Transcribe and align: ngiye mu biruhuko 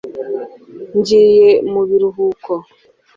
ngiye 0.97 1.49
mu 1.71 1.81
biruhuko 1.89 2.53